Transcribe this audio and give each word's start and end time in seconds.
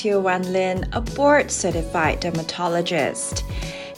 Teo 0.00 0.18
Wan 0.18 0.50
Lin, 0.50 0.88
a 0.94 1.00
board 1.02 1.50
certified 1.50 2.20
dermatologist. 2.20 3.44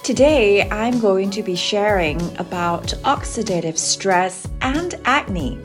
Today, 0.03 0.69
I'm 0.69 0.99
going 0.99 1.31
to 1.31 1.45
be 1.45 1.55
sharing 1.55 2.21
about 2.39 2.89
oxidative 3.05 3.79
stress 3.79 4.49
and 4.63 4.97
acne. 5.05 5.61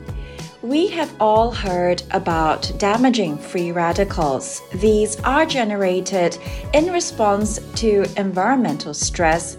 We 0.62 0.86
have 0.90 1.12
all 1.18 1.50
heard 1.50 2.04
about 2.12 2.70
damaging 2.78 3.36
free 3.36 3.72
radicals. 3.72 4.62
These 4.74 5.18
are 5.24 5.44
generated 5.44 6.38
in 6.72 6.92
response 6.92 7.58
to 7.74 8.06
environmental 8.16 8.94
stress, 8.94 9.56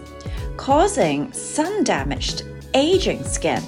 causing 0.56 1.34
sun 1.34 1.84
damaged, 1.84 2.44
aging 2.74 3.26
skin. 3.26 3.62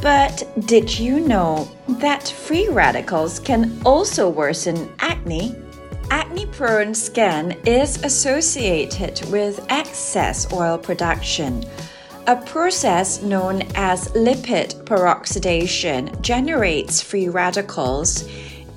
But 0.00 0.42
did 0.64 0.98
you 0.98 1.20
know 1.20 1.68
that 2.00 2.26
free 2.26 2.68
radicals 2.68 3.38
can 3.38 3.78
also 3.84 4.30
worsen 4.30 4.90
acne? 5.00 5.63
Acne 6.14 6.46
prone 6.46 6.94
skin 6.94 7.58
is 7.66 8.00
associated 8.04 9.20
with 9.32 9.66
excess 9.68 10.52
oil 10.52 10.78
production. 10.78 11.64
A 12.28 12.36
process 12.36 13.20
known 13.20 13.62
as 13.74 14.06
lipid 14.10 14.84
peroxidation 14.84 16.20
generates 16.20 17.02
free 17.02 17.28
radicals, 17.28 18.28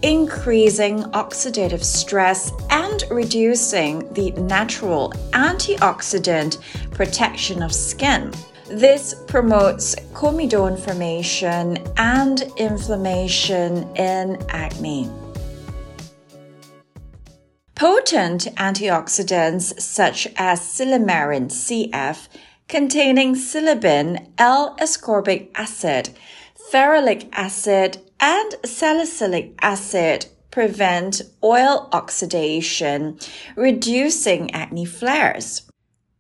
increasing 0.02 1.04
oxidative 1.12 1.84
stress 1.84 2.52
and 2.72 3.04
reducing 3.12 4.12
the 4.16 4.32
natural 4.32 5.12
antioxidant 5.34 6.58
protection 6.90 7.62
of 7.62 7.72
skin. 7.72 8.34
This 8.66 9.14
promotes 9.28 9.94
comedone 10.14 10.80
formation 10.80 11.78
and 11.98 12.52
inflammation 12.58 13.96
in 13.96 14.44
acne. 14.50 15.08
Potent 17.78 18.48
antioxidants 18.56 19.80
such 19.80 20.28
as 20.36 20.62
silymarin 20.62 21.46
CF 21.46 22.28
containing 22.68 23.36
silibin, 23.36 24.32
L-ascorbic 24.40 25.52
acid, 25.54 26.10
ferulic 26.72 27.30
acid, 27.34 28.00
and 28.20 28.56
salicylic 28.66 29.54
acid 29.62 30.26
prevent 30.50 31.22
oil 31.44 31.88
oxidation, 31.92 33.20
reducing 33.56 34.50
acne 34.56 34.86
flares. 34.86 35.62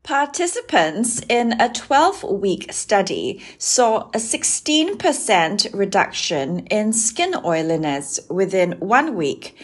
Participants 0.04 1.24
in 1.28 1.60
a 1.60 1.70
12 1.74 2.24
week 2.40 2.72
study 2.72 3.44
saw 3.58 4.10
a 4.14 4.20
16% 4.20 5.74
reduction 5.74 6.60
in 6.68 6.94
skin 6.94 7.34
oiliness 7.44 8.20
within 8.30 8.74
one 8.74 9.16
week 9.16 9.58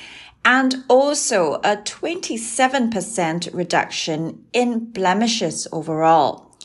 and 0.45 0.83
also 0.87 1.55
a 1.63 1.77
27% 1.77 3.53
reduction 3.53 4.45
in 4.53 4.91
blemishes 4.91 5.67
overall. 5.71 6.55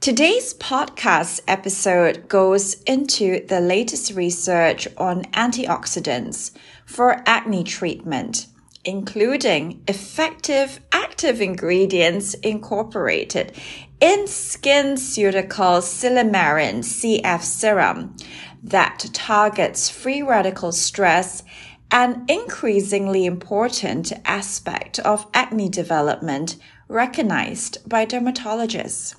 Today's 0.00 0.54
podcast 0.54 1.40
episode 1.46 2.28
goes 2.28 2.74
into 2.84 3.44
the 3.46 3.60
latest 3.60 4.14
research 4.14 4.88
on 4.96 5.24
antioxidants 5.32 6.52
for 6.86 7.22
acne 7.26 7.64
treatment 7.64 8.46
including 8.84 9.82
effective 9.86 10.80
active 10.92 11.40
ingredients 11.40 12.34
incorporated 12.34 13.52
in 14.00 14.20
SkinCeuticals 14.20 15.84
Silymarin 15.84 16.78
CF 16.78 17.42
serum 17.42 18.16
that 18.62 19.06
targets 19.12 19.90
free 19.90 20.22
radical 20.22 20.72
stress, 20.72 21.42
an 21.90 22.24
increasingly 22.28 23.26
important 23.26 24.12
aspect 24.24 24.98
of 25.00 25.26
acne 25.34 25.68
development 25.68 26.56
recognized 26.88 27.88
by 27.88 28.06
dermatologists. 28.06 29.14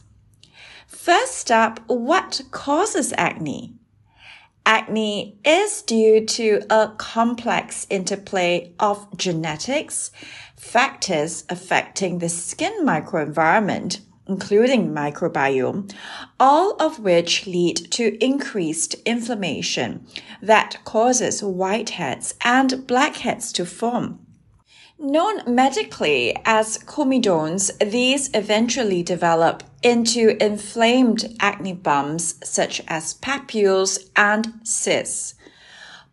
First 0.88 1.52
up, 1.52 1.80
what 1.88 2.42
causes 2.52 3.14
acne? 3.18 3.74
Acne 4.66 5.40
is 5.44 5.82
due 5.82 6.26
to 6.26 6.62
a 6.70 6.94
complex 6.98 7.88
interplay 7.90 8.74
of 8.80 9.18
genetics, 9.18 10.12
factors 10.56 11.44
affecting 11.50 12.20
the 12.20 12.30
skin 12.30 12.86
microenvironment, 12.86 14.02
including 14.32 14.94
microbiome, 14.94 15.94
all 16.40 16.70
of 16.80 17.00
which 17.00 17.46
lead 17.46 17.78
to 17.92 18.24
increased 18.24 18.96
inflammation 19.06 19.90
that 20.42 20.78
causes 20.86 21.42
whiteheads 21.42 22.34
and 22.42 22.88
blackheads 22.88 23.52
to 23.52 23.66
form. 23.66 24.08
Known 24.98 25.42
medically 25.48 26.38
as 26.46 26.78
comedones, 26.78 27.64
these 27.80 28.30
eventually 28.34 29.04
develop 29.04 29.64
into 29.84 30.42
inflamed 30.42 31.36
acne 31.40 31.74
bumps 31.74 32.36
such 32.44 32.82
as 32.88 33.16
papules 33.16 34.00
and 34.16 34.54
cysts. 34.64 35.36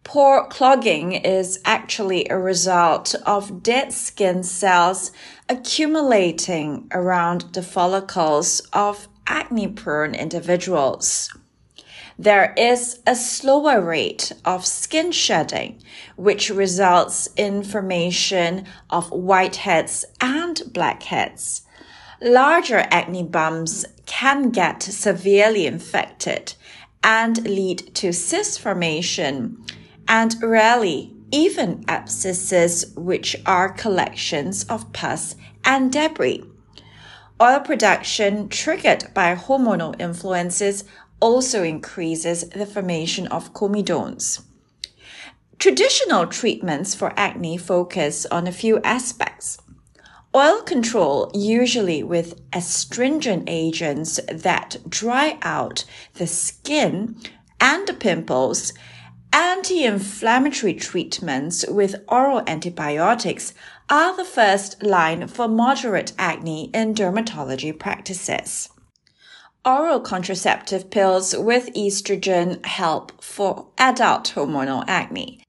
Pore 0.05 0.49
clogging 0.49 1.12
is 1.12 1.61
actually 1.67 2.27
a 2.31 2.39
result 2.39 3.15
of 3.27 3.62
dead 3.62 3.93
skin 3.93 4.43
cells 4.43 5.12
accumulating 5.48 6.88
around 6.92 7.42
the 7.53 7.62
follicles 7.62 8.60
of 8.72 9.09
acne 9.26 9.69
prone 9.69 10.14
individuals 10.14 11.31
there 12.20 12.53
is 12.56 12.98
a 13.06 13.14
slower 13.14 13.81
rate 13.81 14.32
of 14.44 14.66
skin 14.66 15.12
shedding, 15.12 15.81
which 16.16 16.50
results 16.50 17.28
in 17.37 17.62
formation 17.62 18.64
of 18.91 19.08
whiteheads 19.10 20.04
and 20.20 20.60
blackheads. 20.72 21.62
Larger 22.20 22.88
acne 22.91 23.22
bumps 23.22 23.84
can 24.06 24.50
get 24.50 24.82
severely 24.82 25.64
infected 25.64 26.54
and 27.04 27.44
lead 27.44 27.94
to 27.94 28.12
cyst 28.12 28.58
formation 28.58 29.64
and 30.08 30.34
rarely 30.42 31.14
even 31.31 31.84
abscesses, 31.89 32.93
which 32.97 33.37
are 33.47 33.69
collections 33.72 34.65
of 34.65 34.93
pus 34.93 35.37
and 35.65 35.93
debris. 35.93 36.43
Oil 37.41 37.61
production 37.61 38.49
triggered 38.49 39.12
by 39.15 39.34
hormonal 39.34 40.00
influences 40.00 40.84
also 41.21 41.62
increases 41.62 42.49
the 42.50 42.67
formation 42.67 43.27
of 43.28 43.53
comedones. 43.53 44.43
Traditional 45.59 46.27
treatments 46.27 46.94
for 46.94 47.12
acne 47.17 47.56
focus 47.56 48.27
on 48.27 48.47
a 48.47 48.53
few 48.53 48.81
aspects. 48.83 49.59
Oil 50.34 50.62
control, 50.62 51.31
usually 51.34 52.03
with 52.03 52.41
astringent 52.53 53.44
agents 53.49 54.21
that 54.31 54.77
dry 54.88 55.38
out 55.43 55.84
the 56.15 56.27
skin 56.27 57.17
and 57.61 57.88
the 57.88 57.94
pimples, 57.94 58.72
anti-inflammatory 59.38 60.75
treatments 60.75 61.65
with 61.69 61.94
oral 62.09 62.43
antibiotics 62.49 63.54
are 63.88 64.16
the 64.16 64.25
first 64.25 64.82
line 64.82 65.28
for 65.28 65.47
moderate 65.47 66.12
acne 66.19 66.69
in 66.75 66.93
dermatology 66.93 67.78
practices. 67.78 68.69
Oral 69.65 70.00
contraceptive 70.00 70.91
pills 70.91 71.37
with 71.38 71.72
estrogen 71.75 72.66
help 72.66 73.22
for 73.22 73.69
adult 73.78 74.32
hormonal 74.34 74.84
acne. 74.88 75.41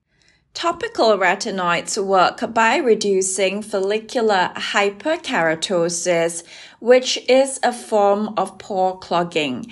Topical 0.53 1.17
retinoids 1.17 1.97
work 2.03 2.53
by 2.53 2.77
reducing 2.77 3.63
follicular 3.63 4.51
hyperkeratosis, 4.55 6.43
which 6.79 7.17
is 7.27 7.59
a 7.63 7.73
form 7.73 8.35
of 8.37 8.59
pore 8.59 8.99
clogging. 8.99 9.65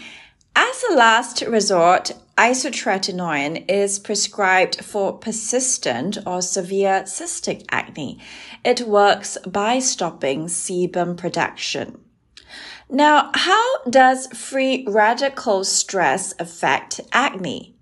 As 0.59 0.83
a 0.89 0.95
last 0.95 1.44
resort, 1.44 2.13
isotretinoin 2.36 3.69
is 3.69 4.00
prescribed 4.00 4.83
for 4.83 5.15
persistent 5.15 6.18
or 6.25 6.42
severe 6.42 7.04
cystic 7.04 7.63
acne. 7.69 8.19
It 8.65 8.81
works 8.88 9.38
by 9.45 9.77
stopping 9.77 10.48
sebum 10.48 11.15
production. 11.15 12.00
Now, 12.89 13.30
how 13.36 13.83
does 13.83 14.25
free 14.36 14.83
radical 14.88 15.63
stress 15.63 16.33
affect 16.39 17.01
acne? 17.12 17.75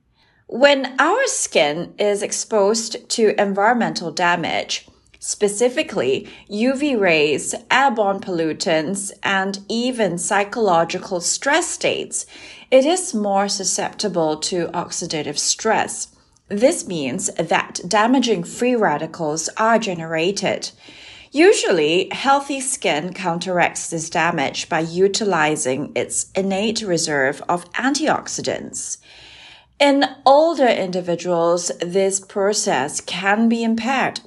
When 0.48 1.00
our 1.00 1.28
skin 1.28 1.94
is 1.98 2.22
exposed 2.22 3.08
to 3.12 3.42
environmental 3.42 4.12
damage, 4.12 4.86
specifically 5.26 6.30
UV 6.52 7.00
rays, 7.00 7.56
airborne 7.72 8.20
pollutants, 8.20 9.12
and 9.24 9.58
even 9.68 10.20
psychological 10.20 11.20
stress 11.20 11.68
states, 11.68 12.28
it 12.70 12.86
is 12.86 13.12
more 13.16 13.48
susceptible 13.48 14.38
to 14.38 14.68
oxidative 14.68 15.40
stress. 15.40 16.10
This 16.48 16.88
means 16.88 17.34
that 17.34 17.80
damaging 17.88 18.44
free 18.44 18.76
radicals 18.76 19.50
are 19.58 19.80
generated. 19.80 20.70
Usually, 21.32 22.08
healthy 22.12 22.62
skin 22.62 23.12
counteracts 23.12 23.90
this 23.90 24.12
damage 24.12 24.70
by 24.70 24.82
utilizing 24.82 25.92
its 25.96 26.32
innate 26.36 26.84
reserve 26.84 27.42
of 27.50 27.70
antioxidants. 27.74 29.00
In 29.80 30.06
older 30.24 30.68
individuals, 30.68 31.72
this 31.82 32.20
process 32.20 33.02
can 33.02 33.50
be 33.50 33.64
impaired. 33.64 34.20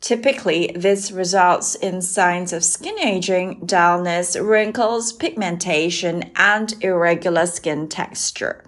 Typically, 0.00 0.70
this 0.74 1.10
results 1.10 1.74
in 1.74 2.02
signs 2.02 2.52
of 2.52 2.62
skin 2.62 2.98
aging, 2.98 3.64
dullness, 3.66 4.36
wrinkles, 4.36 5.12
pigmentation, 5.12 6.30
and 6.36 6.74
irregular 6.82 7.46
skin 7.46 7.88
texture. 7.88 8.62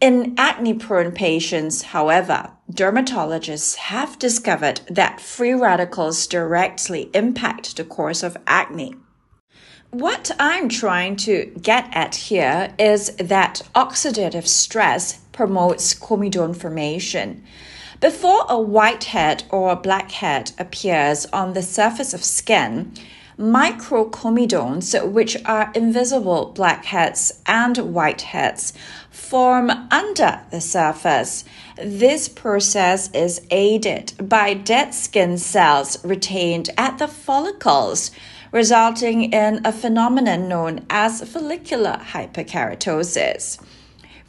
In 0.00 0.34
acne 0.36 0.74
prone 0.74 1.12
patients, 1.12 1.82
however, 1.82 2.50
dermatologists 2.72 3.76
have 3.76 4.18
discovered 4.18 4.80
that 4.90 5.20
free 5.20 5.52
radicals 5.52 6.26
directly 6.26 7.08
impact 7.14 7.76
the 7.76 7.84
course 7.84 8.24
of 8.24 8.36
acne. 8.46 8.96
What 9.90 10.30
I'm 10.40 10.68
trying 10.68 11.16
to 11.16 11.52
get 11.60 11.88
at 11.92 12.14
here 12.14 12.74
is 12.78 13.14
that 13.16 13.62
oxidative 13.74 14.48
stress 14.48 15.18
promotes 15.32 15.94
comedone 15.94 16.56
formation. 16.56 17.44
Before 18.02 18.46
a 18.48 18.60
whitehead 18.60 19.44
or 19.48 19.70
a 19.70 19.76
blackhead 19.76 20.50
appears 20.58 21.24
on 21.26 21.52
the 21.52 21.62
surface 21.62 22.12
of 22.12 22.24
skin, 22.24 22.90
microcomedones, 23.38 25.08
which 25.08 25.36
are 25.44 25.70
invisible 25.76 26.46
blackheads 26.46 27.40
and 27.46 27.76
whiteheads, 27.76 28.72
form 29.08 29.70
under 29.92 30.40
the 30.50 30.60
surface. 30.60 31.44
This 31.76 32.28
process 32.28 33.08
is 33.12 33.46
aided 33.52 34.14
by 34.20 34.54
dead 34.54 34.94
skin 34.94 35.38
cells 35.38 36.04
retained 36.04 36.70
at 36.76 36.98
the 36.98 37.06
follicles, 37.06 38.10
resulting 38.50 39.32
in 39.32 39.60
a 39.64 39.70
phenomenon 39.70 40.48
known 40.48 40.84
as 40.90 41.22
follicular 41.22 42.00
hyperkeratosis. 42.02 43.60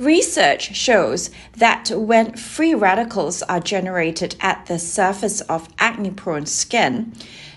Research 0.03 0.75
shows 0.75 1.29
that 1.55 1.89
when 1.89 2.35
free 2.35 2.75
radicals 2.75 3.41
are 3.43 3.61
generated 3.61 4.35
at 4.41 4.65
the 4.65 4.77
surface 4.77 5.39
of 5.41 5.69
acne 5.79 6.11
prone 6.11 6.45
skin, 6.45 7.13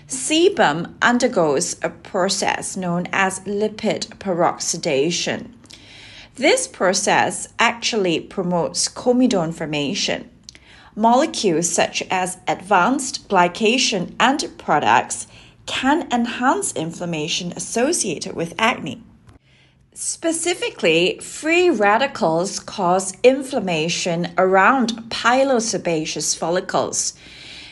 sebum 0.07 0.93
undergoes 1.01 1.75
a 1.83 1.89
process 1.89 2.77
known 2.77 3.05
as 3.11 3.41
lipid 3.41 4.07
peroxidation. 4.19 5.51
This 6.35 6.69
process 6.69 7.49
actually 7.59 8.21
promotes 8.21 8.87
comedone 8.87 9.53
formation. 9.53 10.29
Molecules 10.95 11.69
such 11.69 12.01
as 12.09 12.37
advanced 12.47 13.27
glycation 13.27 14.15
end 14.21 14.47
products 14.57 15.27
can 15.65 16.09
enhance 16.13 16.71
inflammation 16.77 17.51
associated 17.57 18.37
with 18.37 18.53
acne. 18.57 19.03
Specifically, 19.99 21.17
free 21.23 21.71
radicals 21.71 22.59
cause 22.59 23.15
inflammation 23.23 24.31
around 24.37 24.91
pilosebaceous 25.09 26.37
follicles. 26.37 27.15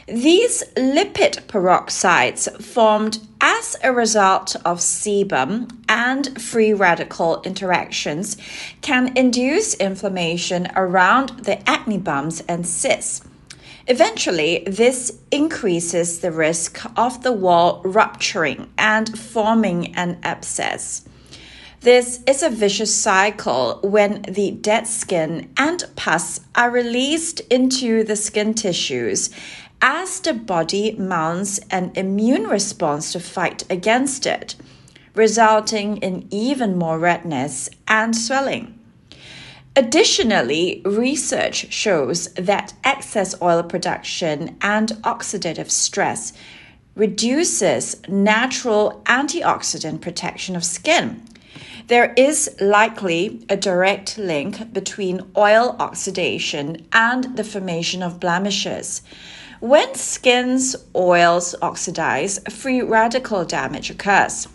These 0.07 0.63
lipid 0.75 1.45
peroxides 1.45 2.49
formed 2.63 3.19
as 3.39 3.75
a 3.83 3.93
result 3.93 4.55
of 4.65 4.79
sebum 4.79 5.69
and 5.87 6.41
free 6.41 6.73
radical 6.73 7.43
interactions 7.43 8.37
can 8.81 9.15
induce 9.15 9.75
inflammation 9.75 10.67
around 10.75 11.45
the 11.45 11.69
acne 11.69 11.99
bumps 11.99 12.41
and 12.47 12.65
cysts. 12.65 13.21
Eventually, 13.85 14.63
this 14.65 15.19
increases 15.29 16.21
the 16.21 16.31
risk 16.31 16.83
of 16.97 17.21
the 17.21 17.31
wall 17.31 17.83
rupturing 17.85 18.71
and 18.79 19.15
forming 19.15 19.93
an 19.95 20.17
abscess. 20.23 21.07
This 21.81 22.21
is 22.25 22.41
a 22.41 22.49
vicious 22.49 22.95
cycle 22.95 23.79
when 23.83 24.23
the 24.23 24.51
dead 24.51 24.87
skin 24.87 25.51
and 25.57 25.83
pus 25.95 26.39
are 26.55 26.71
released 26.71 27.41
into 27.41 28.03
the 28.03 28.15
skin 28.15 28.53
tissues 28.53 29.29
as 29.81 30.19
the 30.21 30.33
body 30.33 30.93
mounts 30.93 31.59
an 31.69 31.91
immune 31.95 32.45
response 32.47 33.11
to 33.11 33.19
fight 33.19 33.65
against 33.69 34.25
it, 34.25 34.55
resulting 35.13 35.97
in 35.97 36.27
even 36.31 36.75
more 36.77 36.97
redness 36.97 37.69
and 37.87 38.15
swelling. 38.15 38.79
Additionally, 39.75 40.81
research 40.85 41.71
shows 41.71 42.33
that 42.33 42.73
excess 42.83 43.39
oil 43.41 43.61
production 43.61 44.55
and 44.61 44.89
oxidative 45.03 45.69
stress 45.69 46.31
reduces 46.95 48.01
natural 48.07 49.01
antioxidant 49.05 49.99
protection 49.99 50.55
of 50.55 50.63
skin 50.63 51.21
there 51.87 52.13
is 52.17 52.55
likely 52.59 53.45
a 53.49 53.55
direct 53.55 54.17
link 54.17 54.73
between 54.73 55.21
oil 55.37 55.75
oxidation 55.79 56.85
and 56.91 57.37
the 57.37 57.43
formation 57.43 58.01
of 58.01 58.19
blemishes. 58.19 59.01
When 59.59 59.93
skin's 59.95 60.75
oils 60.95 61.55
oxidize, 61.61 62.39
free 62.49 62.81
radical 62.81 63.45
damage 63.45 63.89
occurs. 63.89 64.47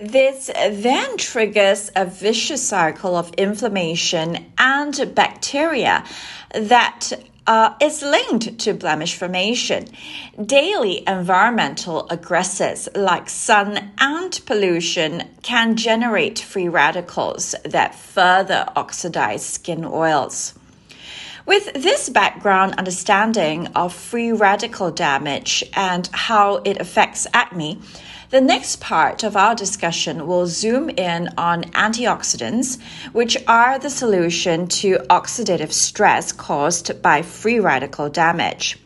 This 0.00 0.46
then 0.54 1.18
triggers 1.18 1.90
a 1.94 2.06
vicious 2.06 2.66
cycle 2.66 3.16
of 3.16 3.34
inflammation 3.34 4.46
and 4.56 5.14
bacteria 5.14 6.04
that 6.54 7.12
uh, 7.50 7.74
is 7.80 8.00
linked 8.00 8.60
to 8.60 8.72
blemish 8.72 9.16
formation. 9.16 9.84
Daily 10.46 11.02
environmental 11.04 12.06
aggressors 12.08 12.88
like 12.94 13.28
sun 13.28 13.90
and 13.98 14.40
pollution 14.46 15.24
can 15.42 15.74
generate 15.74 16.38
free 16.38 16.68
radicals 16.68 17.56
that 17.64 17.96
further 17.96 18.64
oxidize 18.76 19.44
skin 19.44 19.84
oils. 19.84 20.54
With 21.44 21.72
this 21.74 22.08
background 22.08 22.76
understanding 22.76 23.66
of 23.74 23.92
free 23.92 24.30
radical 24.30 24.92
damage 24.92 25.64
and 25.74 26.08
how 26.12 26.58
it 26.58 26.80
affects 26.80 27.26
acne, 27.34 27.80
the 28.30 28.40
next 28.40 28.80
part 28.80 29.24
of 29.24 29.36
our 29.36 29.56
discussion 29.56 30.26
will 30.26 30.46
zoom 30.46 30.88
in 30.90 31.28
on 31.36 31.64
antioxidants, 31.72 32.80
which 33.12 33.36
are 33.48 33.78
the 33.78 33.90
solution 33.90 34.68
to 34.68 34.98
oxidative 35.10 35.72
stress 35.72 36.30
caused 36.30 37.02
by 37.02 37.22
free 37.22 37.58
radical 37.58 38.08
damage. 38.08 38.78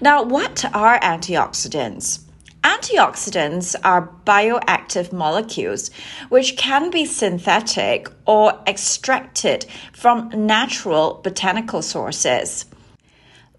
Now, 0.00 0.24
what 0.24 0.64
are 0.74 0.98
antioxidants? 0.98 2.20
Antioxidants 2.64 3.76
are 3.84 4.12
bioactive 4.26 5.12
molecules 5.12 5.90
which 6.28 6.56
can 6.56 6.90
be 6.90 7.06
synthetic 7.06 8.08
or 8.26 8.60
extracted 8.66 9.64
from 9.92 10.30
natural 10.34 11.20
botanical 11.22 11.80
sources. 11.80 12.66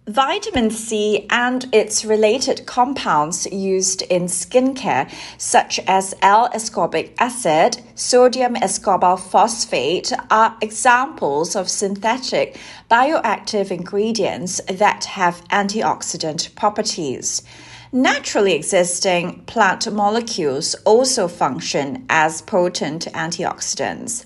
Vitamin 0.08 0.72
C 0.72 1.28
and 1.30 1.70
its 1.72 2.04
related 2.04 2.66
compounds 2.66 3.46
used 3.52 4.02
in 4.02 4.24
skincare, 4.24 5.08
such 5.38 5.80
as 5.86 6.16
L 6.24 6.50
ascorbic 6.50 7.14
acid, 7.20 7.78
sodium 7.94 8.56
ascorbyl 8.56 9.20
phosphate, 9.20 10.12
are 10.32 10.58
examples 10.60 11.56
of 11.56 11.70
synthetic 11.70 12.58
bioactive 12.90 13.70
ingredients 13.70 14.60
that 14.68 15.06
have 15.06 15.48
antioxidant 15.50 16.56
properties. 16.56 17.44
Naturally 17.92 18.54
existing 18.54 19.44
plant 19.46 19.92
molecules 19.94 20.74
also 20.84 21.28
function 21.28 22.08
as 22.10 22.42
potent 22.42 23.06
antioxidants. 23.14 24.26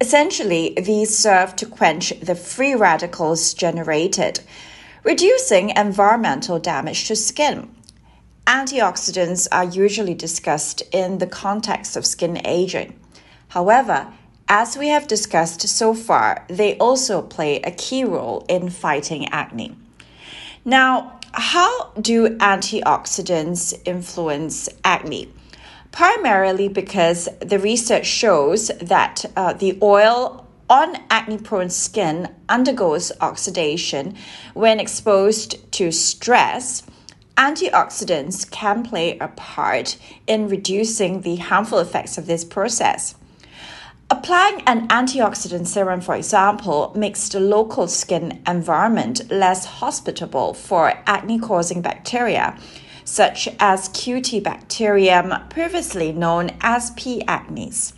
Essentially, 0.00 0.72
these 0.80 1.14
serve 1.14 1.54
to 1.56 1.66
quench 1.66 2.18
the 2.20 2.34
free 2.34 2.74
radicals 2.74 3.52
generated 3.52 4.40
Reducing 5.02 5.70
environmental 5.70 6.58
damage 6.58 7.08
to 7.08 7.16
skin. 7.16 7.74
Antioxidants 8.46 9.48
are 9.50 9.64
usually 9.64 10.14
discussed 10.14 10.82
in 10.92 11.18
the 11.18 11.26
context 11.26 11.96
of 11.96 12.04
skin 12.04 12.40
aging. 12.46 12.98
However, 13.48 14.12
as 14.46 14.76
we 14.76 14.88
have 14.88 15.06
discussed 15.06 15.66
so 15.68 15.94
far, 15.94 16.44
they 16.48 16.76
also 16.76 17.22
play 17.22 17.60
a 17.60 17.70
key 17.70 18.04
role 18.04 18.44
in 18.48 18.68
fighting 18.68 19.26
acne. 19.28 19.76
Now, 20.64 21.18
how 21.32 21.92
do 21.92 22.36
antioxidants 22.38 23.72
influence 23.86 24.68
acne? 24.84 25.32
Primarily 25.92 26.68
because 26.68 27.28
the 27.40 27.58
research 27.58 28.06
shows 28.06 28.68
that 28.80 29.24
uh, 29.36 29.54
the 29.54 29.78
oil 29.80 30.46
on 30.70 30.96
acne 31.10 31.36
prone 31.36 31.68
skin 31.68 32.32
undergoes 32.48 33.10
oxidation 33.20 34.16
when 34.54 34.78
exposed 34.78 35.70
to 35.72 35.90
stress, 35.90 36.84
antioxidants 37.36 38.48
can 38.48 38.84
play 38.84 39.18
a 39.18 39.28
part 39.28 39.98
in 40.28 40.48
reducing 40.48 41.22
the 41.22 41.36
harmful 41.36 41.80
effects 41.80 42.16
of 42.16 42.26
this 42.26 42.44
process. 42.44 43.16
Applying 44.12 44.62
an 44.62 44.88
antioxidant 44.88 45.66
serum, 45.66 46.00
for 46.00 46.14
example, 46.14 46.92
makes 46.96 47.28
the 47.28 47.40
local 47.40 47.86
skin 47.88 48.42
environment 48.46 49.30
less 49.30 49.64
hospitable 49.64 50.54
for 50.54 50.94
acne 51.06 51.38
causing 51.38 51.80
bacteria, 51.80 52.58
such 53.04 53.48
as 53.58 53.88
Cutibacterium, 53.88 55.48
previously 55.50 56.12
known 56.12 56.50
as 56.60 56.90
P. 56.92 57.22
acnes. 57.26 57.92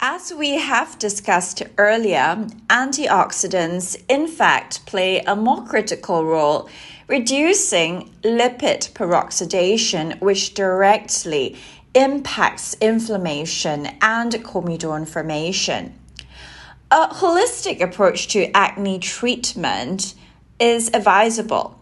As 0.00 0.32
we 0.32 0.58
have 0.58 0.96
discussed 1.00 1.60
earlier, 1.76 2.46
antioxidants 2.70 4.00
in 4.08 4.28
fact 4.28 4.86
play 4.86 5.18
a 5.22 5.34
more 5.34 5.64
critical 5.64 6.24
role 6.24 6.70
reducing 7.08 8.08
lipid 8.22 8.92
peroxidation, 8.92 10.20
which 10.20 10.54
directly 10.54 11.56
impacts 11.94 12.76
inflammation 12.80 13.86
and 14.00 14.34
comedone 14.44 15.08
formation. 15.08 15.98
A 16.92 17.08
holistic 17.08 17.80
approach 17.80 18.28
to 18.28 18.56
acne 18.56 19.00
treatment 19.00 20.14
is 20.60 20.92
advisable. 20.94 21.76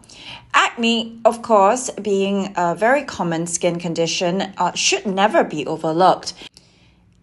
Acne, 0.55 1.21
of 1.23 1.43
course, 1.43 1.91
being 2.01 2.51
a 2.57 2.73
very 2.73 3.03
common 3.03 3.45
skin 3.45 3.77
condition, 3.77 4.41
uh, 4.57 4.73
should 4.73 5.05
never 5.05 5.43
be 5.43 5.67
overlooked. 5.67 6.33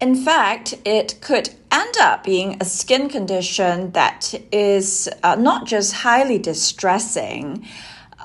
In 0.01 0.15
fact, 0.15 0.73
it 0.83 1.15
could 1.21 1.51
end 1.71 1.95
up 2.01 2.23
being 2.25 2.57
a 2.59 2.65
skin 2.65 3.07
condition 3.09 3.91
that 3.91 4.33
is 4.51 5.09
uh, 5.23 5.35
not 5.35 5.65
just 5.65 5.93
highly 5.93 6.37
distressing, 6.37 7.65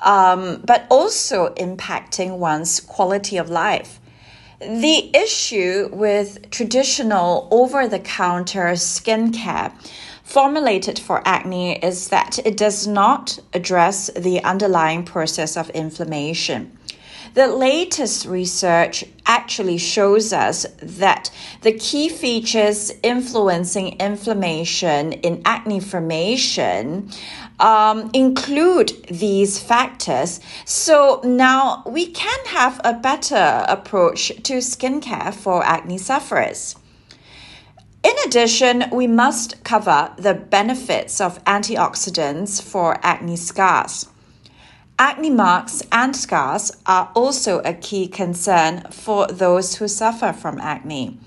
um, 0.01 0.61
but 0.65 0.85
also 0.89 1.53
impacting 1.55 2.37
one's 2.37 2.81
quality 2.81 3.37
of 3.37 3.49
life. 3.49 3.99
The 4.59 5.15
issue 5.15 5.89
with 5.93 6.49
traditional 6.51 7.47
over 7.51 7.87
the 7.87 7.99
counter 7.99 8.73
skincare 8.73 9.73
formulated 10.23 10.99
for 10.99 11.25
acne 11.25 11.79
is 11.79 12.09
that 12.09 12.37
it 12.45 12.57
does 12.57 12.85
not 12.85 13.39
address 13.53 14.09
the 14.15 14.43
underlying 14.43 15.03
process 15.03 15.57
of 15.57 15.69
inflammation. 15.71 16.77
The 17.33 17.47
latest 17.47 18.25
research 18.25 19.05
actually 19.25 19.77
shows 19.77 20.33
us 20.33 20.65
that 20.81 21.31
the 21.61 21.71
key 21.71 22.09
features 22.09 22.91
influencing 23.03 23.99
inflammation 24.01 25.13
in 25.13 25.41
acne 25.45 25.79
formation 25.79 27.09
um, 27.61 28.09
include 28.13 28.91
these 29.09 29.59
factors. 29.59 30.41
So 30.65 31.21
now 31.23 31.83
we 31.85 32.07
can 32.07 32.45
have 32.47 32.81
a 32.83 32.93
better 32.93 33.63
approach 33.65 34.27
to 34.43 34.57
skincare 34.57 35.33
for 35.33 35.63
acne 35.63 35.99
sufferers. 35.99 36.75
In 38.03 38.15
addition, 38.25 38.85
we 38.91 39.07
must 39.07 39.63
cover 39.63 40.11
the 40.17 40.33
benefits 40.33 41.21
of 41.21 41.41
antioxidants 41.45 42.61
for 42.61 42.99
acne 43.03 43.37
scars. 43.37 44.07
Acne 45.01 45.31
marks 45.31 45.81
and 45.91 46.15
scars 46.15 46.71
are 46.85 47.11
also 47.15 47.57
a 47.61 47.73
key 47.73 48.07
concern 48.07 48.83
for 48.91 49.25
those 49.25 49.77
who 49.77 49.87
suffer 49.87 50.31
from 50.31 50.59
acne. 50.59 51.17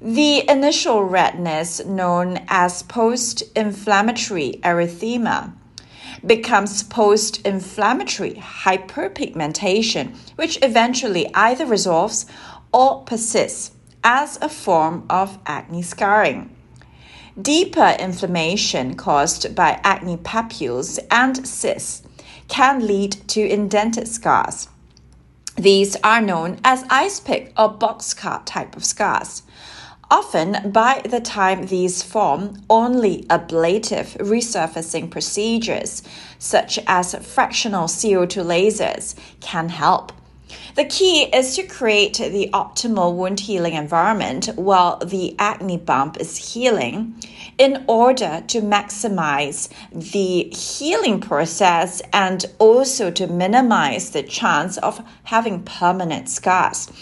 The 0.00 0.42
initial 0.50 1.04
redness, 1.04 1.84
known 1.84 2.44
as 2.48 2.82
post 2.82 3.44
inflammatory 3.54 4.58
erythema, 4.64 5.52
becomes 6.26 6.82
post 6.82 7.46
inflammatory 7.46 8.34
hyperpigmentation, 8.34 10.16
which 10.34 10.58
eventually 10.60 11.32
either 11.32 11.64
resolves 11.64 12.26
or 12.74 13.04
persists 13.04 13.70
as 14.02 14.36
a 14.42 14.48
form 14.48 15.06
of 15.08 15.38
acne 15.46 15.82
scarring. 15.82 16.50
Deeper 17.40 17.94
inflammation 18.00 18.96
caused 18.96 19.54
by 19.54 19.78
acne 19.84 20.16
papules 20.16 20.98
and 21.08 21.46
cysts 21.46 22.02
can 22.48 22.86
lead 22.86 23.12
to 23.28 23.46
indented 23.46 24.08
scars. 24.08 24.68
These 25.56 25.96
are 26.04 26.20
known 26.20 26.60
as 26.64 26.84
ice 26.90 27.18
pick 27.18 27.52
or 27.58 27.72
boxcar 27.72 28.42
type 28.44 28.76
of 28.76 28.84
scars. 28.84 29.42
Often, 30.10 30.70
by 30.70 31.02
the 31.04 31.20
time 31.20 31.66
these 31.66 32.02
form, 32.02 32.62
only 32.70 33.26
ablative 33.28 34.16
resurfacing 34.20 35.10
procedures, 35.10 36.02
such 36.38 36.78
as 36.86 37.14
fractional 37.26 37.88
CO2 37.88 38.44
lasers, 38.44 39.16
can 39.40 39.68
help. 39.70 40.12
The 40.76 40.84
key 40.84 41.24
is 41.24 41.56
to 41.56 41.62
create 41.62 42.18
the 42.18 42.50
optimal 42.52 43.14
wound 43.14 43.40
healing 43.40 43.74
environment 43.74 44.46
while 44.56 44.98
the 44.98 45.34
acne 45.38 45.78
bump 45.78 46.20
is 46.20 46.52
healing 46.52 47.14
in 47.58 47.84
order 47.88 48.44
to 48.48 48.60
maximize 48.60 49.68
the 49.90 50.44
healing 50.54 51.20
process 51.20 52.02
and 52.12 52.44
also 52.58 53.10
to 53.10 53.26
minimize 53.26 54.10
the 54.10 54.22
chance 54.22 54.76
of 54.78 55.02
having 55.24 55.62
permanent 55.62 56.28
scars. 56.28 56.92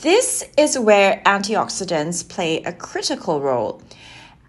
This 0.00 0.44
is 0.56 0.78
where 0.78 1.22
antioxidants 1.26 2.28
play 2.28 2.62
a 2.62 2.72
critical 2.72 3.40
role 3.40 3.82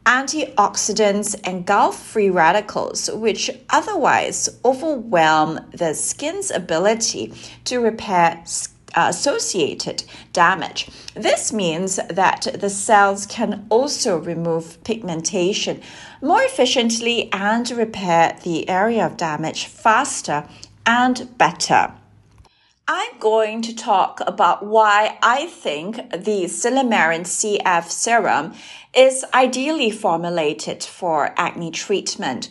antioxidants 0.05 1.35
engulf 1.47 2.01
free 2.01 2.29
radicals, 2.29 3.09
which 3.11 3.49
otherwise 3.69 4.49
overwhelm 4.65 5.59
the 5.71 5.93
skin's 5.93 6.51
ability 6.51 7.33
to 7.65 7.79
repair 7.79 8.43
uh, 8.95 9.07
associated 9.09 10.03
damage. 10.33 10.87
This 11.15 11.51
means 11.51 11.99
that 12.09 12.47
the 12.59 12.69
cells 12.69 13.25
can 13.25 13.65
also 13.69 14.17
remove 14.17 14.83
pigmentation 14.83 15.81
more 16.21 16.43
efficiently 16.43 17.31
and 17.33 17.69
repair 17.71 18.37
the 18.43 18.69
area 18.69 19.05
of 19.05 19.17
damage 19.17 19.65
faster 19.65 20.47
and 20.85 21.37
better. 21.37 21.93
I'm 22.87 23.17
going 23.17 23.61
to 23.61 23.75
talk 23.75 24.19
about 24.27 24.65
why 24.65 25.17
I 25.23 25.47
think 25.47 25.95
the 26.11 26.45
Silymarin 26.45 27.21
CF 27.21 27.89
serum 27.89 28.53
is 28.93 29.23
ideally 29.33 29.89
formulated 29.89 30.83
for 30.83 31.33
acne 31.37 31.71
treatment. 31.71 32.49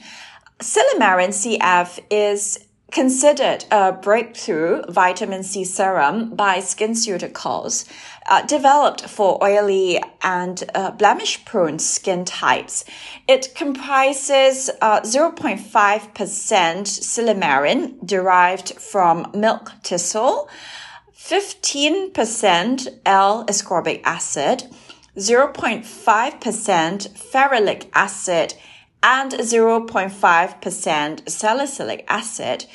Silymarin 0.58 1.34
CF 1.34 2.00
is 2.10 2.66
considered 2.92 3.64
a 3.70 3.92
breakthrough 3.92 4.82
vitamin 4.88 5.42
C 5.42 5.64
serum 5.64 6.34
by 6.36 6.58
SkinCeuticals, 6.58 7.88
uh, 8.28 8.42
developed 8.42 9.08
for 9.08 9.42
oily 9.42 10.00
and 10.22 10.62
uh, 10.74 10.90
blemish 10.92 11.44
prone 11.44 11.78
skin 11.78 12.24
types. 12.24 12.84
It 13.26 13.54
comprises 13.54 14.70
uh, 14.80 15.00
0.5% 15.00 15.58
silymarin 16.12 18.06
derived 18.06 18.74
from 18.74 19.30
milk 19.34 19.72
thistle, 19.82 20.48
15% 21.16 22.88
L 23.06 23.46
ascorbic 23.46 24.02
acid, 24.04 24.64
0.5% 25.16 25.82
ferulic 27.10 27.88
acid, 27.94 28.54
and 29.02 29.32
0.5% 29.32 31.28
salicylic 31.28 32.04
acid, 32.08 32.66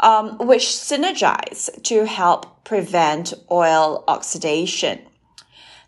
um, 0.00 0.38
which 0.38 0.64
synergize 0.64 1.82
to 1.82 2.06
help 2.06 2.64
prevent 2.64 3.34
oil 3.50 4.04
oxidation. 4.08 5.00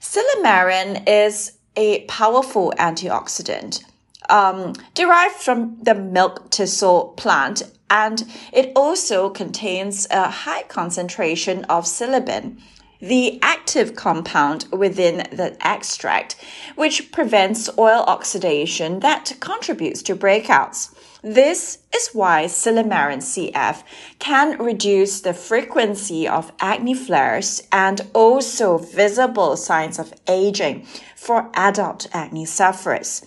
Silymarin 0.01 1.05
is 1.07 1.53
a 1.77 2.05
powerful 2.05 2.73
antioxidant 2.79 3.85
um, 4.29 4.75
derived 4.95 5.37
from 5.37 5.79
the 5.83 5.95
milk 5.95 6.51
thistle 6.53 7.15
plant, 7.17 7.63
and 7.91 8.25
it 8.53 8.73
also 8.75 9.29
contains 9.31 10.07
a 10.11 10.29
high 10.29 10.63
concentration 10.65 11.65
of 11.65 11.85
silibin 11.85 12.61
the 13.01 13.39
active 13.43 13.95
compound 13.95 14.67
within 14.73 15.19
the 15.31 15.57
extract, 15.61 16.37
which 16.75 17.13
prevents 17.13 17.69
oil 17.79 18.05
oxidation 18.07 19.01
that 19.01 19.37
contributes 19.41 20.03
to 20.03 20.17
breakouts. 20.17 20.95
This 21.23 21.79
is 21.95 22.11
why 22.13 22.45
Silymarin 22.45 23.23
CF 23.23 23.83
can 24.19 24.59
reduce 24.59 25.23
the 25.23 25.33
frequency 25.33 26.29
of 26.29 26.53
acne 26.61 26.95
flares 26.95 27.63
and 27.73 28.03
also 28.13 28.77
visible 28.77 29.57
signs 29.57 29.99
of 29.99 30.13
aging 30.29 30.87
for 31.17 31.51
adult 31.55 32.07
acne 32.13 32.45
sufferers. 32.45 33.25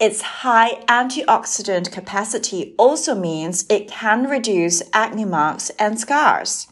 Its 0.00 0.20
high 0.20 0.80
antioxidant 0.86 1.90
capacity 1.92 2.74
also 2.76 3.14
means 3.14 3.64
it 3.68 3.88
can 3.88 4.28
reduce 4.28 4.82
acne 4.92 5.24
marks 5.24 5.70
and 5.70 5.98
scars. 5.98 6.66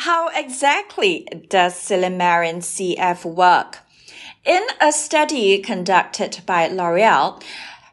How 0.00 0.28
exactly 0.28 1.26
does 1.48 1.74
Silymarin 1.74 2.58
CF 2.58 3.24
work? 3.24 3.78
In 4.44 4.62
a 4.78 4.92
study 4.92 5.56
conducted 5.58 6.40
by 6.44 6.68
L'Oreal, 6.68 7.42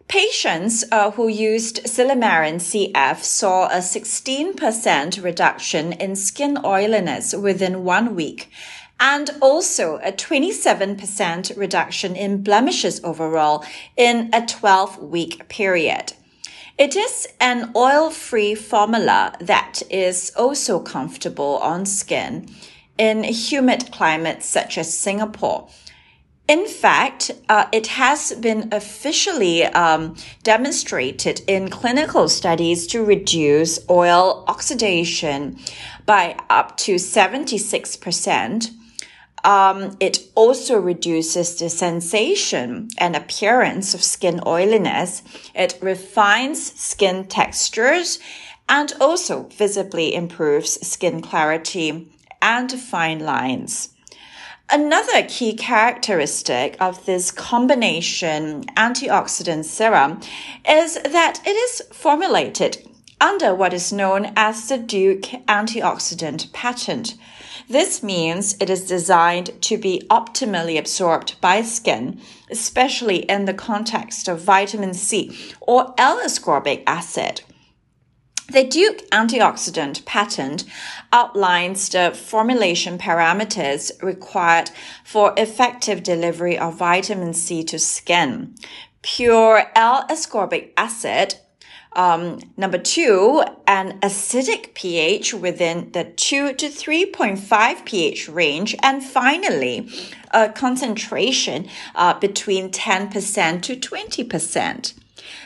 patients 0.10 0.84
uh, 0.92 1.12
who 1.12 1.30
used 1.30 1.86
Silymarin 1.86 2.60
CF 2.60 3.24
saw 3.24 3.68
a 3.68 3.78
16% 3.78 5.24
reduction 5.24 5.94
in 5.94 6.18
skin 6.18 6.58
oiliness 6.66 7.34
within 7.34 7.86
one 7.86 8.16
week 8.16 8.52
and 9.00 9.30
also 9.42 9.96
a 10.04 10.12
27% 10.12 11.58
reduction 11.58 12.18
in 12.18 12.44
blemishes 12.44 13.02
overall 13.06 13.64
in 13.96 14.30
a 14.34 14.46
12 14.46 14.98
week 14.98 15.48
period. 15.48 16.12
It 16.78 16.96
is 16.96 17.28
an 17.40 17.72
oil-free 17.76 18.56
formula 18.56 19.36
that 19.40 19.84
is 19.92 20.32
also 20.36 20.80
comfortable 20.80 21.58
on 21.58 21.86
skin 21.86 22.50
in 22.98 23.24
humid 23.24 23.92
climates 23.92 24.48
such 24.48 24.80
as 24.80 24.98
Singapore. 24.98 25.70
In 26.48 26.68
fact, 26.68 27.32
uh, 27.48 27.68
it 27.72 27.88
has 27.88 28.34
been 28.34 28.70
officially 28.74 29.64
um, 29.64 30.16
demonstrated 30.42 31.42
in 31.48 31.70
clinical 31.70 32.28
studies 32.28 32.88
to 32.88 33.04
reduce 33.04 33.80
oil 33.90 34.44
oxidation 34.48 35.58
by 36.06 36.36
up 36.50 36.76
to 36.78 36.96
76%. 36.96 38.72
Um, 39.44 39.98
it 40.00 40.20
also 40.36 40.80
reduces 40.80 41.60
the 41.60 41.70
sensation 41.70 42.88
and 42.98 43.16
appearance 43.16 43.94
of 43.94 44.02
skin 44.02 44.42
oiliness. 44.46 45.22
It 45.54 45.78
refines 45.82 46.80
skin 46.80 47.26
textures 47.26 48.20
and 48.70 48.94
also 49.02 49.44
visibly 49.50 50.16
improves 50.16 50.86
skin 50.88 51.22
clarity 51.22 52.08
and 52.42 52.72
fine 52.72 53.20
lines. 53.20 53.90
Another 54.70 55.24
key 55.28 55.54
characteristic 55.56 56.78
of 56.80 57.06
this 57.06 57.32
combination 57.32 58.64
antioxidant 58.78 59.66
serum 59.66 60.22
is 60.68 60.96
that 61.04 61.42
it 61.46 61.52
is 61.52 61.82
formulated 61.92 62.78
under 63.20 63.54
what 63.54 63.74
is 63.74 63.94
known 63.94 64.32
as 64.36 64.70
the 64.70 64.78
Duke 64.78 65.24
antioxidant 65.48 66.52
patent. 66.54 67.16
This 67.68 68.04
means 68.04 68.56
it 68.60 68.70
is 68.70 68.88
designed 68.88 69.62
to 69.64 69.78
be 69.78 70.02
optimally 70.10 70.78
absorbed 70.78 71.40
by 71.42 71.62
skin, 71.62 72.20
especially 72.50 73.20
in 73.30 73.46
the 73.46 73.54
context 73.54 74.28
of 74.28 74.42
vitamin 74.42 74.94
C 74.94 75.38
or 75.62 75.94
L-ascorbic 75.98 76.84
acid. 76.88 77.42
The 78.52 78.66
Duke 78.66 79.10
antioxidant 79.10 80.06
patent 80.06 80.66
outlines 81.14 81.88
the 81.90 82.12
formulation 82.12 82.98
parameters 82.98 83.92
required 84.04 84.70
for 85.06 85.34
effective 85.38 86.04
delivery 86.04 86.58
of 86.58 86.78
vitamin 86.78 87.34
C 87.34 87.64
to 87.64 87.80
skin. 87.80 88.56
Pure 89.02 89.72
L-ascorbic 89.76 90.72
acid 90.76 91.36
um, 91.96 92.40
number 92.58 92.78
two, 92.78 93.44
an 93.68 94.00
acidic 94.00 94.74
pH 94.74 95.34
within 95.34 95.92
the 95.92 96.06
2 96.06 96.54
to 96.54 96.68
3.5 96.68 97.86
pH 97.86 98.30
range. 98.30 98.76
And 98.82 99.04
finally, 99.04 99.90
a 100.32 100.50
concentration 100.50 101.68
uh, 101.96 102.20
between 102.20 102.70
10% 102.70 103.62
to 103.62 103.76
20%. 103.76 104.94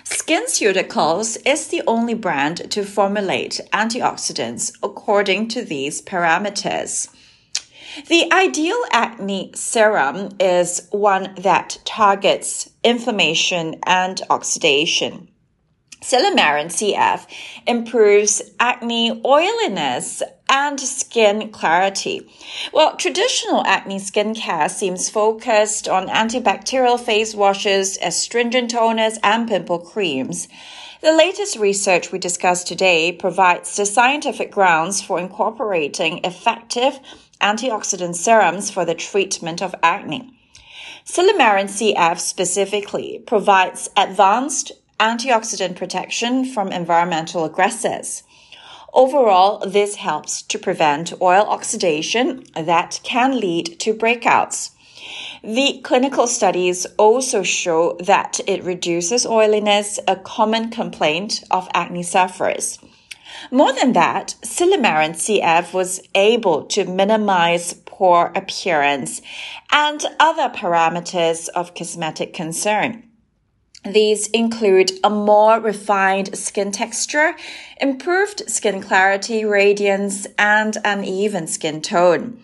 SkinCeuticals 0.04 1.38
is 1.46 1.68
the 1.68 1.84
only 1.86 2.14
brand 2.14 2.72
to 2.72 2.84
formulate 2.84 3.60
antioxidants 3.74 4.74
according 4.82 5.50
to 5.50 5.64
these 5.64 6.02
parameters. 6.02 7.10
The 8.08 8.32
ideal 8.32 8.80
acne 8.92 9.52
serum 9.56 10.30
is 10.40 10.88
one 10.92 11.34
that 11.40 11.80
targets 11.84 12.70
inflammation 12.84 13.80
and 13.86 14.22
oxidation. 14.30 15.30
Silymarin 16.02 16.68
CF 16.68 17.26
improves 17.66 18.42
acne 18.60 19.22
oiliness 19.26 20.22
and 20.50 20.80
skin 20.80 21.50
clarity. 21.50 22.30
Well, 22.72 22.96
traditional 22.96 23.66
acne 23.66 23.98
skincare 24.00 24.70
seems 24.70 25.10
focused 25.10 25.90
on 25.90 26.08
antibacterial 26.08 27.00
face 27.00 27.34
washes, 27.34 27.98
astringent 28.02 28.74
toners, 28.74 29.18
and 29.24 29.48
pimple 29.48 29.80
creams. 29.80 30.48
The 31.02 31.12
latest 31.12 31.58
research 31.58 32.12
we 32.12 32.20
discussed 32.20 32.68
today 32.68 33.12
provides 33.12 33.76
the 33.76 33.86
scientific 33.86 34.52
grounds 34.52 35.02
for 35.02 35.20
incorporating 35.20 36.22
effective 36.24 37.00
antioxidant 37.42 38.16
serums 38.16 38.70
for 38.70 38.86
the 38.86 38.96
treatment 38.96 39.62
of 39.62 39.76
acne. 39.84 40.34
Silymarin 41.06 41.70
CF 41.70 42.20
specifically 42.20 43.22
provides 43.26 43.90
advanced 43.96 44.72
antioxidant 45.00 45.76
protection 45.76 46.46
from 46.46 46.72
environmental 46.72 47.46
aggressors. 47.46 48.24
Overall, 48.94 49.60
this 49.60 49.96
helps 49.96 50.42
to 50.44 50.58
prevent 50.58 51.14
oil 51.22 51.46
oxidation 51.48 52.44
that 52.56 53.00
can 53.04 53.40
lead 53.40 53.80
to 53.80 53.94
breakouts. 53.94 54.72
The 55.44 55.82
clinical 55.84 56.26
studies 56.26 56.86
also 56.98 57.44
show 57.44 57.96
that 58.00 58.40
it 58.48 58.64
reduces 58.64 59.26
oiliness, 59.26 60.00
a 60.08 60.16
common 60.16 60.70
complaint 60.72 61.44
of 61.52 61.70
acne 61.74 62.04
sufferers. 62.04 62.80
More 63.52 63.72
than 63.74 63.94
that, 63.94 64.36
Silymarin 64.42 65.14
CF 65.14 65.74
was 65.74 66.02
able 66.16 66.64
to 66.66 66.86
minimize 66.86 67.74
pore 67.74 68.32
appearance 68.36 69.22
and 69.72 70.04
other 70.20 70.50
parameters 70.50 71.48
of 71.50 71.76
cosmetic 71.76 72.34
concern. 72.34 73.07
These 73.94 74.28
include 74.28 74.92
a 75.02 75.10
more 75.10 75.62
refined 75.62 76.38
skin 76.38 76.72
texture, 76.72 77.36
improved 77.80 78.50
skin 78.50 78.82
clarity, 78.82 79.46
radiance, 79.46 80.28
and 80.38 80.78
an 80.84 81.06
even 81.06 81.48
skin 81.48 81.82
tone. 81.82 82.42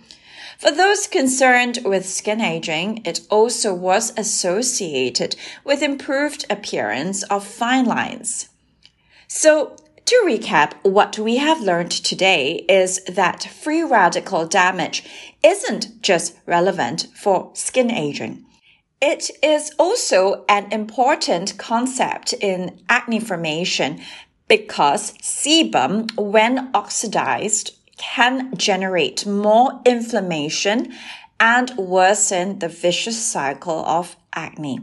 For 0.58 0.72
those 0.72 1.08
concerned 1.08 1.80
with 1.84 2.08
skin 2.08 2.40
aging, 2.40 3.02
it 3.04 3.22
also 3.30 3.74
was 3.74 4.14
associated 4.16 5.36
with 5.66 5.82
improved 5.82 6.46
appearance 6.50 7.24
of 7.24 7.46
fine 7.46 7.86
lines. 7.86 8.48
So, 9.28 9.76
to 10.06 10.24
recap, 10.26 10.74
what 10.84 11.20
we 11.20 11.38
have 11.38 11.60
learned 11.60 11.92
today 11.92 12.66
is 12.70 13.04
that 13.06 13.44
free 13.44 13.84
radical 13.84 14.46
damage 14.46 15.04
isn't 15.44 16.02
just 16.02 16.38
relevant 16.46 17.08
for 17.14 17.52
skin 17.54 17.92
aging. 17.92 18.46
It 19.06 19.32
is 19.44 19.74
also 19.78 20.46
an 20.48 20.72
important 20.72 21.58
concept 21.58 22.32
in 22.32 22.80
acne 22.88 23.20
formation 23.20 24.00
because 24.48 25.12
sebum, 25.16 26.10
when 26.16 26.70
oxidized, 26.74 27.78
can 27.98 28.56
generate 28.56 29.26
more 29.26 29.82
inflammation 29.86 30.94
and 31.38 31.70
worsen 31.76 32.60
the 32.60 32.70
vicious 32.70 33.22
cycle 33.22 33.84
of 33.86 34.16
acne. 34.34 34.80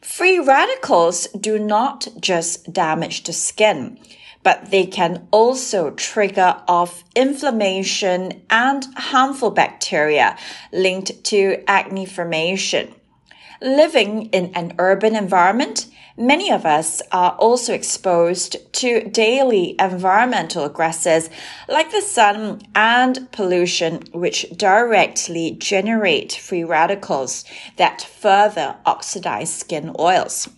Free 0.00 0.40
radicals 0.40 1.28
do 1.28 1.56
not 1.56 2.08
just 2.20 2.72
damage 2.72 3.22
the 3.22 3.32
skin, 3.32 3.96
but 4.42 4.72
they 4.72 4.86
can 4.86 5.28
also 5.30 5.92
trigger 5.92 6.60
off 6.66 7.04
inflammation 7.14 8.42
and 8.50 8.84
harmful 8.96 9.52
bacteria 9.52 10.36
linked 10.72 11.22
to 11.22 11.62
acne 11.68 12.06
formation. 12.06 12.92
Living 13.62 14.26
in 14.26 14.54
an 14.54 14.74
urban 14.78 15.16
environment, 15.16 15.86
many 16.16 16.50
of 16.50 16.66
us 16.66 17.00
are 17.10 17.32
also 17.32 17.72
exposed 17.72 18.56
to 18.74 19.08
daily 19.08 19.74
environmental 19.78 20.64
aggressors 20.64 21.30
like 21.68 21.90
the 21.90 22.02
sun 22.02 22.60
and 22.74 23.30
pollution, 23.32 24.02
which 24.12 24.46
directly 24.56 25.52
generate 25.52 26.32
free 26.32 26.64
radicals 26.64 27.44
that 27.76 28.02
further 28.02 28.76
oxidize 28.84 29.52
skin 29.52 29.94
oils. 29.98 30.48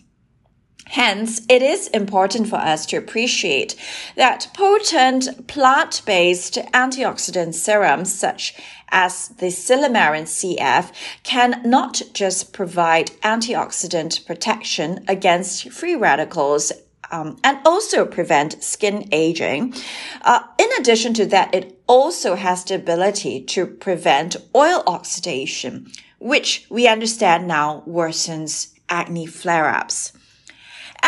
Hence, 0.89 1.41
it 1.47 1.61
is 1.61 1.87
important 1.89 2.49
for 2.49 2.55
us 2.55 2.87
to 2.87 2.97
appreciate 2.97 3.75
that 4.15 4.47
potent 4.55 5.47
plant-based 5.47 6.55
antioxidant 6.73 7.53
serums 7.53 8.11
such 8.11 8.55
as 8.89 9.27
the 9.37 9.51
Silymarin 9.51 10.25
CF 10.25 10.91
can 11.21 11.61
not 11.63 12.01
just 12.13 12.53
provide 12.53 13.11
antioxidant 13.21 14.25
protection 14.25 15.05
against 15.07 15.69
free 15.69 15.93
radicals 15.93 16.71
um, 17.11 17.37
and 17.43 17.59
also 17.65 18.03
prevent 18.03 18.63
skin 18.63 19.07
aging. 19.11 19.75
Uh, 20.23 20.39
in 20.57 20.69
addition 20.79 21.13
to 21.13 21.27
that, 21.27 21.53
it 21.53 21.79
also 21.85 22.33
has 22.33 22.63
the 22.63 22.73
ability 22.73 23.43
to 23.43 23.67
prevent 23.67 24.37
oil 24.55 24.81
oxidation, 24.87 25.91
which 26.17 26.65
we 26.67 26.87
understand 26.87 27.47
now 27.47 27.83
worsens 27.87 28.73
acne 28.89 29.27
flare-ups. 29.27 30.13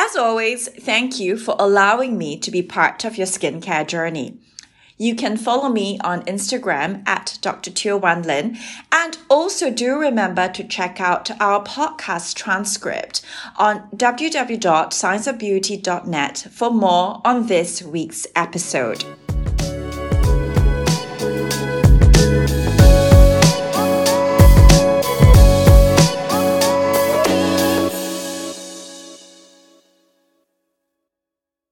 As 0.04 0.16
always, 0.16 0.68
thank 0.68 1.20
you 1.20 1.38
for 1.38 1.56
allowing 1.60 2.18
me 2.18 2.36
to 2.40 2.50
be 2.50 2.64
part 2.64 3.06
of 3.06 3.20
your 3.20 3.28
skincare 3.28 3.86
journey. 3.86 4.40
You 4.98 5.14
can 5.14 5.38
follow 5.38 5.70
me 5.70 6.00
on 6.00 6.24
Instagram 6.24 7.08
at 7.08 7.38
Dr. 7.42 7.70
Teo 7.70 7.98
Wan 7.98 8.24
Lin. 8.24 8.58
And 8.92 9.20
also 9.30 9.70
do 9.70 10.00
remember 10.00 10.50
to 10.50 10.64
check 10.64 11.00
out 11.00 11.30
our 11.40 11.64
podcast 11.64 12.34
transcript 12.34 13.22
on 13.58 13.88
www.scienceofbeauty.net 13.96 16.48
for 16.50 16.72
more 16.72 17.22
on 17.24 17.46
this 17.46 17.84
week's 17.84 18.26
episode. 18.36 19.06